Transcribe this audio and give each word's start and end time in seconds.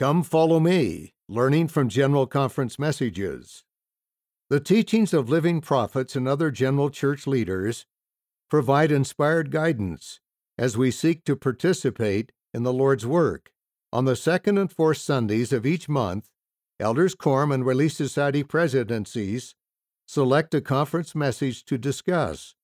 Come 0.00 0.22
follow 0.22 0.60
me, 0.60 1.12
learning 1.28 1.68
from 1.68 1.90
General 1.90 2.26
Conference 2.26 2.78
messages. 2.78 3.64
The 4.48 4.58
teachings 4.58 5.12
of 5.12 5.28
living 5.28 5.60
prophets 5.60 6.16
and 6.16 6.26
other 6.26 6.50
general 6.50 6.88
church 6.88 7.26
leaders 7.26 7.84
provide 8.48 8.90
inspired 8.90 9.50
guidance 9.50 10.18
as 10.56 10.74
we 10.74 10.90
seek 10.90 11.26
to 11.26 11.36
participate 11.36 12.32
in 12.54 12.62
the 12.62 12.72
Lord's 12.72 13.04
work. 13.04 13.50
On 13.92 14.06
the 14.06 14.16
second 14.16 14.56
and 14.56 14.72
fourth 14.72 14.96
Sundays 14.96 15.52
of 15.52 15.66
each 15.66 15.86
month, 15.86 16.30
Elders 16.80 17.14
Quorum 17.14 17.52
and 17.52 17.66
Relief 17.66 17.92
Society 17.92 18.42
presidencies 18.42 19.54
select 20.08 20.54
a 20.54 20.62
conference 20.62 21.14
message 21.14 21.62
to 21.66 21.76
discuss 21.76 22.54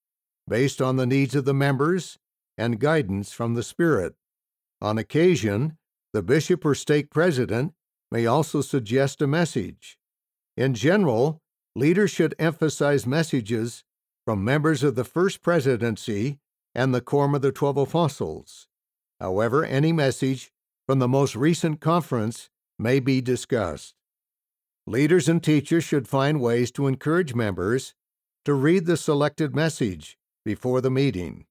based 0.48 0.80
on 0.80 0.96
the 0.96 1.04
needs 1.04 1.34
of 1.34 1.44
the 1.44 1.52
members 1.52 2.16
and 2.56 2.80
guidance 2.80 3.30
from 3.30 3.52
the 3.52 3.62
Spirit. 3.62 4.14
On 4.80 4.96
occasion, 4.96 5.76
the 6.16 6.22
bishop 6.22 6.64
or 6.64 6.74
stake 6.74 7.10
president 7.10 7.74
may 8.10 8.24
also 8.24 8.62
suggest 8.62 9.20
a 9.20 9.26
message. 9.26 9.98
In 10.56 10.72
general, 10.72 11.42
leaders 11.74 12.10
should 12.10 12.34
emphasize 12.38 13.06
messages 13.06 13.84
from 14.24 14.42
members 14.42 14.82
of 14.82 14.94
the 14.94 15.04
First 15.04 15.42
Presidency 15.42 16.38
and 16.74 16.94
the 16.94 17.02
Quorum 17.02 17.34
of 17.34 17.42
the 17.42 17.52
Twelve 17.52 17.76
Apostles. 17.76 18.66
However, 19.20 19.62
any 19.62 19.92
message 19.92 20.52
from 20.86 21.00
the 21.00 21.06
most 21.06 21.36
recent 21.36 21.82
conference 21.82 22.48
may 22.78 22.98
be 22.98 23.20
discussed. 23.20 23.94
Leaders 24.86 25.28
and 25.28 25.44
teachers 25.44 25.84
should 25.84 26.08
find 26.08 26.40
ways 26.40 26.70
to 26.70 26.86
encourage 26.86 27.34
members 27.34 27.92
to 28.46 28.54
read 28.54 28.86
the 28.86 28.96
selected 28.96 29.54
message 29.54 30.16
before 30.46 30.80
the 30.80 30.90
meeting. 30.90 31.44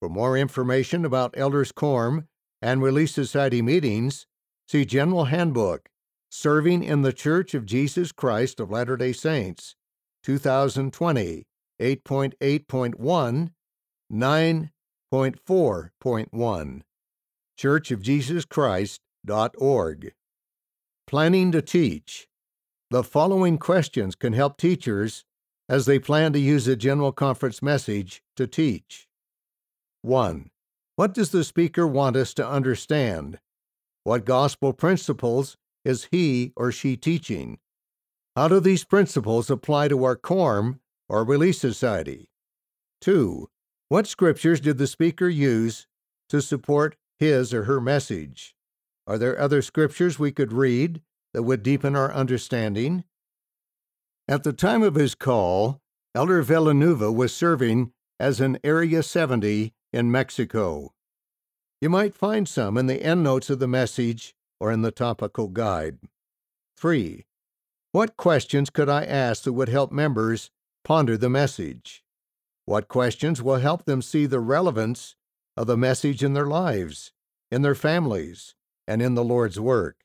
For 0.00 0.08
more 0.08 0.36
information 0.36 1.04
about 1.04 1.36
Elders 1.36 1.70
Quorum 1.70 2.26
and 2.62 2.82
Relief 2.82 3.10
Society 3.10 3.60
meetings, 3.60 4.26
see 4.68 4.84
General 4.84 5.26
Handbook 5.26 5.88
Serving 6.34 6.82
in 6.82 7.02
the 7.02 7.12
Church 7.12 7.52
of 7.52 7.66
Jesus 7.66 8.10
Christ 8.10 8.58
of 8.58 8.70
Latter 8.70 8.96
day 8.96 9.12
Saints, 9.12 9.76
2020, 10.22 11.44
8.8.1, 11.78 13.50
9.4.1, 14.10 16.80
churchofjesuschrist.org. 17.58 20.14
Planning 21.06 21.52
to 21.52 21.60
teach. 21.60 22.28
The 22.90 23.04
following 23.04 23.58
questions 23.58 24.14
can 24.14 24.32
help 24.32 24.56
teachers 24.56 25.26
as 25.68 25.84
they 25.84 25.98
plan 25.98 26.32
to 26.32 26.38
use 26.38 26.66
a 26.66 26.76
general 26.76 27.12
conference 27.12 27.60
message 27.60 28.22
to 28.36 28.46
teach. 28.46 29.06
1. 30.00 30.48
What 30.96 31.14
does 31.14 31.30
the 31.30 31.44
speaker 31.44 31.86
want 31.86 32.16
us 32.16 32.34
to 32.34 32.46
understand? 32.46 33.38
What 34.04 34.26
gospel 34.26 34.72
principles 34.72 35.56
is 35.84 36.08
he 36.10 36.52
or 36.54 36.70
she 36.70 36.96
teaching? 36.96 37.58
How 38.36 38.48
do 38.48 38.60
these 38.60 38.84
principles 38.84 39.50
apply 39.50 39.88
to 39.88 40.04
our 40.04 40.16
quorum 40.16 40.80
or 41.08 41.24
relief 41.24 41.56
society? 41.56 42.28
2. 43.00 43.48
What 43.88 44.06
scriptures 44.06 44.60
did 44.60 44.78
the 44.78 44.86
speaker 44.86 45.28
use 45.28 45.86
to 46.28 46.42
support 46.42 46.96
his 47.18 47.54
or 47.54 47.64
her 47.64 47.80
message? 47.80 48.54
Are 49.06 49.18
there 49.18 49.38
other 49.38 49.62
scriptures 49.62 50.18
we 50.18 50.30
could 50.30 50.52
read 50.52 51.02
that 51.32 51.42
would 51.42 51.62
deepen 51.62 51.96
our 51.96 52.12
understanding? 52.12 53.04
At 54.28 54.44
the 54.44 54.52
time 54.52 54.82
of 54.82 54.94
his 54.94 55.14
call, 55.14 55.80
Elder 56.14 56.42
Villanueva 56.42 57.10
was 57.10 57.34
serving 57.34 57.92
as 58.20 58.40
an 58.40 58.58
Area 58.62 59.02
70 59.02 59.72
in 59.92 60.10
Mexico. 60.10 60.92
You 61.80 61.90
might 61.90 62.14
find 62.14 62.48
some 62.48 62.78
in 62.78 62.86
the 62.86 63.02
endnotes 63.02 63.50
of 63.50 63.58
the 63.58 63.68
message 63.68 64.34
or 64.60 64.70
in 64.70 64.82
the 64.82 64.90
topical 64.92 65.48
guide. 65.48 65.98
3. 66.78 67.26
What 67.90 68.16
questions 68.16 68.70
could 68.70 68.88
I 68.88 69.04
ask 69.04 69.42
that 69.42 69.52
would 69.52 69.68
help 69.68 69.92
members 69.92 70.50
ponder 70.84 71.16
the 71.16 71.28
message? 71.28 72.02
What 72.64 72.88
questions 72.88 73.42
will 73.42 73.56
help 73.56 73.84
them 73.84 74.00
see 74.00 74.26
the 74.26 74.40
relevance 74.40 75.16
of 75.56 75.66
the 75.66 75.76
message 75.76 76.22
in 76.22 76.32
their 76.32 76.46
lives, 76.46 77.12
in 77.50 77.62
their 77.62 77.74
families, 77.74 78.54
and 78.86 79.02
in 79.02 79.14
the 79.14 79.24
Lord's 79.24 79.60
work? 79.60 80.04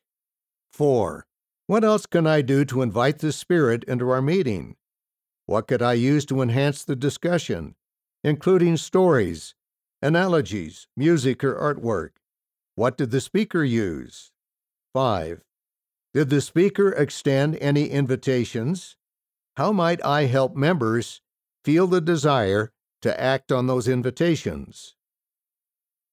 4. 0.72 1.26
What 1.66 1.84
else 1.84 2.06
can 2.06 2.26
I 2.26 2.42
do 2.42 2.64
to 2.66 2.82
invite 2.82 3.20
the 3.20 3.32
Spirit 3.32 3.84
into 3.84 4.10
our 4.10 4.22
meeting? 4.22 4.76
What 5.46 5.66
could 5.66 5.80
I 5.80 5.94
use 5.94 6.26
to 6.26 6.42
enhance 6.42 6.84
the 6.84 6.96
discussion, 6.96 7.74
including 8.22 8.76
stories, 8.76 9.54
analogies, 10.02 10.86
music, 10.96 11.42
or 11.42 11.54
artwork? 11.54 12.10
What 12.74 12.96
did 12.96 13.10
the 13.10 13.20
speaker 13.20 13.64
use? 13.64 14.30
5. 14.94 15.42
Did 16.14 16.30
the 16.30 16.40
speaker 16.40 16.90
extend 16.92 17.56
any 17.60 17.88
invitations? 17.88 18.96
How 19.56 19.72
might 19.72 20.04
I 20.04 20.24
help 20.24 20.54
members 20.54 21.20
feel 21.64 21.86
the 21.86 22.00
desire 22.00 22.72
to 23.02 23.20
act 23.20 23.50
on 23.50 23.66
those 23.66 23.88
invitations? 23.88 24.94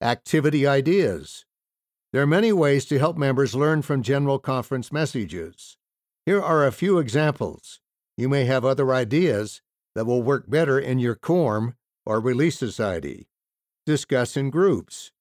Activity 0.01 0.67
ideas. 0.67 1.45
There 2.11 2.21
are 2.21 2.27
many 2.27 2.51
ways 2.51 2.85
to 2.85 2.99
help 2.99 3.17
members 3.17 3.55
learn 3.55 3.81
from 3.81 4.01
General 4.01 4.39
Conference 4.39 4.91
messages. 4.91 5.77
Here 6.25 6.41
are 6.41 6.65
a 6.65 6.71
few 6.71 6.97
examples. 6.97 7.81
You 8.17 8.29
may 8.29 8.45
have 8.45 8.65
other 8.65 8.93
ideas 8.93 9.61
that 9.95 10.05
will 10.05 10.23
work 10.23 10.49
better 10.49 10.79
in 10.79 10.99
your 10.99 11.15
quorum 11.15 11.75
or 12.05 12.19
relief 12.19 12.55
society. 12.55 13.27
Discuss 13.85 14.35
in 14.35 14.49
groups. 14.49 15.11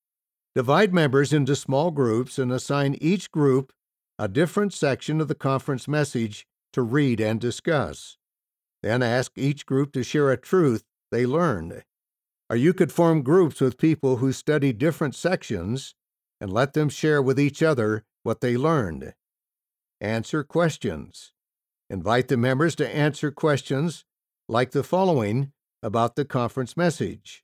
Divide 0.54 0.94
members 0.94 1.34
into 1.34 1.54
small 1.54 1.90
groups 1.90 2.38
and 2.38 2.50
assign 2.50 2.96
each 2.98 3.30
group 3.30 3.74
a 4.18 4.26
different 4.26 4.72
section 4.72 5.20
of 5.20 5.28
the 5.28 5.34
conference 5.34 5.86
message 5.86 6.46
to 6.72 6.80
read 6.80 7.20
and 7.20 7.38
discuss. 7.38 8.16
Then 8.82 9.02
ask 9.02 9.32
each 9.36 9.66
group 9.66 9.92
to 9.92 10.02
share 10.02 10.30
a 10.30 10.38
truth 10.38 10.82
they 11.10 11.26
learned. 11.26 11.82
Or 12.48 12.56
you 12.56 12.72
could 12.72 12.90
form 12.90 13.20
groups 13.20 13.60
with 13.60 13.76
people 13.76 14.16
who 14.16 14.32
study 14.32 14.72
different 14.72 15.14
sections 15.14 15.94
and 16.40 16.50
let 16.50 16.72
them 16.72 16.88
share 16.88 17.20
with 17.20 17.38
each 17.38 17.62
other 17.62 18.04
what 18.22 18.40
they 18.40 18.56
learned. 18.56 19.12
Answer 20.00 20.42
questions. 20.42 21.32
Invite 21.90 22.28
the 22.28 22.38
members 22.38 22.74
to 22.76 22.88
answer 22.88 23.30
questions 23.30 24.06
like 24.48 24.70
the 24.70 24.82
following 24.82 25.52
about 25.82 26.16
the 26.16 26.24
conference 26.24 26.78
message 26.78 27.43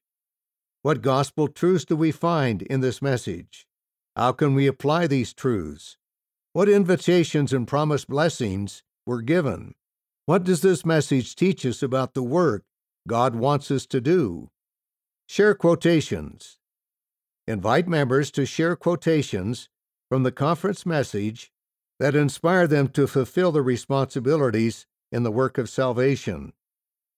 what 0.83 1.03
gospel 1.03 1.47
truths 1.47 1.85
do 1.85 1.95
we 1.95 2.11
find 2.11 2.63
in 2.63 2.81
this 2.81 3.03
message? 3.03 3.67
How 4.17 4.33
can 4.33 4.55
we 4.55 4.67
apply 4.67 5.07
these 5.07 5.35
truths? 5.35 5.99
What 6.55 6.69
invitations 6.69 7.53
and 7.53 7.69
promised 7.69 8.09
blessings 8.09 8.83
were 9.05 9.21
given? 9.21 9.75
What 10.25 10.45
does 10.45 10.63
this 10.63 10.87
message 10.87 11.37
teach 11.37 11.67
us 11.67 11.83
about 11.83 12.15
the 12.15 12.23
work 12.23 12.65
God 13.07 13.35
wants 13.35 13.71
us 13.71 13.85
to 13.87 14.01
do? 14.01 14.51
Share 15.29 15.55
quotations. 15.55 16.59
Invite 17.47 17.87
members 17.87 18.31
to 18.33 18.47
share 18.47 18.75
quotations 18.75 19.69
from 20.09 20.23
the 20.23 20.33
conference 20.33 20.87
message 20.87 21.53
that 21.99 22.15
inspire 22.15 22.67
them 22.67 22.89
to 22.89 23.07
fulfill 23.07 23.53
their 23.53 23.63
responsibilities 23.63 24.87
in 25.13 25.25
the 25.25 25.31
work 25.31 25.59
of 25.59 25.69
salvation. 25.69 26.55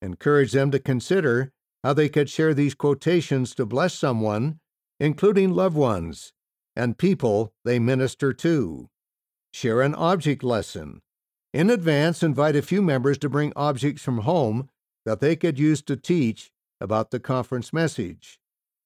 Encourage 0.01 0.51
them 0.51 0.73
to 0.73 0.81
consider 0.81 1.53
how 1.83 1.93
they 1.93 2.09
could 2.09 2.31
share 2.31 2.55
these 2.55 2.75
quotations 2.75 3.55
to 3.55 3.67
bless 3.67 3.95
someone, 3.95 4.59
including 5.01 5.53
loved 5.53 5.77
ones 5.77 6.33
and 6.77 6.99
people 6.99 7.53
they 7.65 7.79
minister 7.79 8.33
to. 8.33 8.89
Share 9.53 9.83
an 9.83 9.95
object 9.95 10.43
lesson. 10.43 11.03
In 11.53 11.69
advance, 11.69 12.23
invite 12.23 12.57
a 12.57 12.63
few 12.63 12.81
members 12.81 13.19
to 13.19 13.29
bring 13.29 13.53
objects 13.55 14.03
from 14.03 14.19
home 14.19 14.71
that 15.05 15.21
they 15.21 15.37
could 15.37 15.59
use 15.59 15.83
to 15.83 15.97
teach 15.97 16.51
about 16.81 17.11
the 17.11 17.21
conference 17.21 17.73
message. 17.73 18.39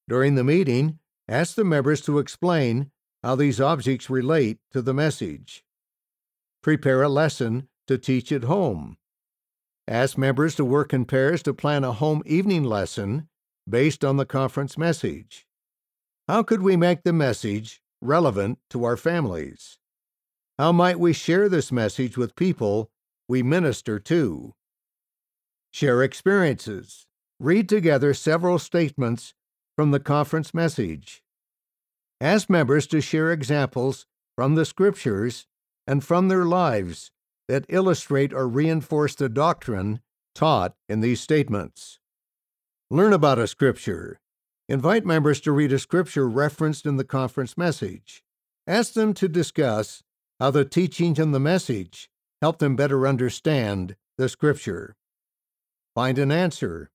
During 0.09 0.35
the 0.35 0.45
meeting, 0.45 0.99
ask 1.29 1.55
the 1.55 1.65
members 1.65 2.01
to 2.03 2.19
explain 2.19 2.91
how 3.23 3.37
these 3.37 3.61
objects 3.61 4.11
relate 4.11 4.59
to 4.73 4.83
the 4.83 4.95
message. 4.95 5.65
Prepare 6.63 7.03
a 7.03 7.09
lesson 7.09 7.69
to 7.87 7.99
teach 7.99 8.33
at 8.33 8.45
home. 8.45 8.97
Ask 9.89 10.19
members 10.19 10.57
to 10.57 10.65
work 10.65 10.93
in 10.93 11.05
pairs 11.05 11.45
to 11.45 11.55
plan 11.55 11.85
a 11.85 11.93
home 11.93 12.23
evening 12.27 12.65
lesson 12.65 13.29
based 13.69 14.05
on 14.05 14.17
the 14.17 14.27
conference 14.27 14.77
message. 14.77 15.47
How 16.27 16.43
could 16.43 16.61
we 16.61 16.77
make 16.77 17.05
the 17.05 17.13
message 17.13 17.83
relevant 18.01 18.59
to 18.71 18.83
our 18.83 18.97
families? 18.97 19.79
How 20.59 20.73
might 20.73 20.99
we 20.99 21.13
share 21.13 21.49
this 21.49 21.71
message 21.71 22.17
with 22.17 22.35
people 22.35 22.91
we 23.29 23.45
minister 23.45 24.01
to? 24.01 24.55
Share 25.73 26.03
experiences. 26.03 27.07
Read 27.39 27.69
together 27.69 28.13
several 28.13 28.59
statements 28.59 29.35
from 29.77 29.93
the 29.93 30.01
conference 30.01 30.53
message. 30.53 31.23
Ask 32.21 32.51
members 32.51 32.89
to 32.89 33.01
share 33.01 33.31
examples 33.31 34.07
from 34.35 34.57
the 34.57 34.65
scriptures 34.65 35.47
and 35.87 36.03
from 36.03 36.27
their 36.27 36.45
lives 36.45 37.13
that 37.49 37.65
illustrate 37.69 38.33
or 38.33 38.49
reinforce 38.49 39.15
the 39.15 39.29
doctrine 39.29 40.01
taught 40.35 40.75
in 40.89 41.01
these 41.01 41.21
statements. 41.21 41.99
Learn 42.91 43.13
about 43.13 43.39
a 43.39 43.47
scripture. 43.47 44.19
Invite 44.69 45.07
members 45.07 45.41
to 45.43 45.53
read 45.53 45.73
a 45.73 45.79
scripture 45.79 46.29
referenced 46.29 46.87
in 46.87 46.97
the 46.97 47.05
conference 47.05 47.57
message. 47.57 48.23
Ask 48.67 48.95
them 48.95 49.15
to 49.15 49.29
discuss 49.29 50.03
how 50.41 50.51
the 50.51 50.65
teachings 50.65 51.19
in 51.19 51.33
the 51.33 51.41
message 51.41 52.11
help 52.43 52.59
them 52.59 52.77
better 52.77 53.07
understand 53.07 53.97
the 54.19 54.29
Scripture. 54.29 54.97
Find 55.95 56.19
an 56.19 56.31
answer. 56.31 56.91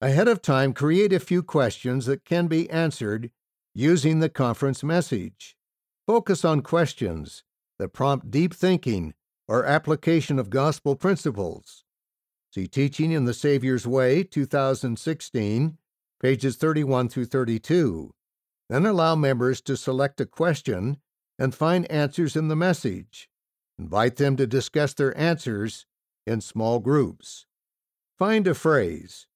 Ahead 0.00 0.28
of 0.28 0.42
time, 0.42 0.72
create 0.72 1.12
a 1.12 1.20
few 1.20 1.42
questions 1.42 2.06
that 2.06 2.24
can 2.24 2.46
be 2.46 2.68
answered 2.70 3.30
using 3.74 4.20
the 4.20 4.28
conference 4.28 4.82
message. 4.82 5.56
Focus 6.06 6.44
on 6.44 6.62
questions 6.62 7.44
that 7.78 7.92
prompt 7.92 8.30
deep 8.30 8.54
thinking 8.54 9.14
or 9.50 9.64
application 9.64 10.38
of 10.38 10.48
gospel 10.48 10.94
principles. 10.94 11.82
See 12.54 12.68
Teaching 12.68 13.10
in 13.10 13.24
the 13.24 13.34
Savior's 13.34 13.84
Way, 13.84 14.22
2016, 14.22 15.76
pages 16.22 16.56
31 16.56 17.08
through 17.08 17.24
32. 17.24 18.14
Then 18.68 18.86
allow 18.86 19.16
members 19.16 19.60
to 19.62 19.76
select 19.76 20.20
a 20.20 20.24
question 20.24 20.98
and 21.36 21.52
find 21.52 21.90
answers 21.90 22.36
in 22.36 22.46
the 22.46 22.54
message. 22.54 23.28
Invite 23.76 24.16
them 24.16 24.36
to 24.36 24.46
discuss 24.46 24.94
their 24.94 25.18
answers 25.18 25.84
in 26.28 26.40
small 26.40 26.78
groups. 26.78 27.46
Find 28.16 28.46
a 28.46 28.54
phrase. 28.54 29.26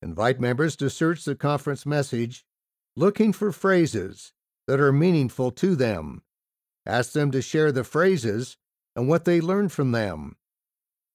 Invite 0.00 0.38
members 0.38 0.76
to 0.76 0.88
search 0.88 1.24
the 1.24 1.34
conference 1.34 1.84
message 1.84 2.44
looking 2.94 3.32
for 3.32 3.50
phrases 3.50 4.32
that 4.68 4.78
are 4.78 4.92
meaningful 4.92 5.50
to 5.50 5.74
them. 5.74 6.22
Ask 6.86 7.12
them 7.12 7.32
to 7.32 7.42
share 7.42 7.72
the 7.72 7.82
phrases 7.82 8.56
and 9.00 9.08
what 9.08 9.24
they 9.24 9.40
learned 9.40 9.72
from 9.72 9.92
them. 9.92 10.36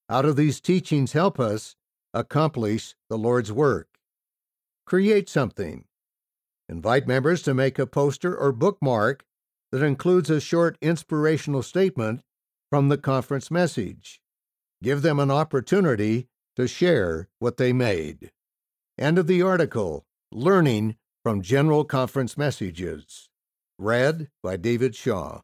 How 0.09 0.23
do 0.23 0.33
these 0.33 0.59
teachings 0.59 1.11
help 1.11 1.39
us 1.39 1.75
accomplish 2.15 2.95
the 3.11 3.17
Lord's 3.17 3.51
work? 3.51 3.99
Create 4.87 5.29
something. 5.29 5.85
Invite 6.67 7.07
members 7.07 7.43
to 7.43 7.53
make 7.53 7.77
a 7.77 7.85
poster 7.85 8.35
or 8.35 8.51
bookmark 8.51 9.23
that 9.71 9.83
includes 9.83 10.31
a 10.31 10.41
short 10.41 10.79
inspirational 10.81 11.61
statement 11.61 12.23
from 12.71 12.89
the 12.89 12.97
conference 12.97 13.51
message. 13.51 14.19
Give 14.81 15.03
them 15.03 15.19
an 15.19 15.29
opportunity 15.29 16.27
to 16.55 16.67
share 16.67 17.29
what 17.37 17.57
they 17.57 17.71
made. 17.71 18.31
End 18.97 19.19
of 19.19 19.27
the 19.27 19.43
article 19.43 20.07
Learning 20.31 20.95
from 21.21 21.43
General 21.43 21.85
Conference 21.85 22.35
Messages. 22.35 23.29
Read 23.77 24.29
by 24.41 24.57
David 24.57 24.95
Shaw. 24.95 25.41